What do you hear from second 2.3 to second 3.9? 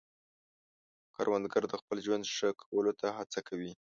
ښه کولو ته هڅه کوي